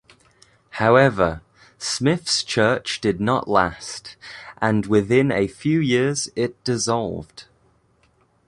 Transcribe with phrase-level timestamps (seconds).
[0.81, 1.43] However,
[1.77, 4.15] Smith's church did not last,
[4.59, 7.43] and within a few years it dissolved.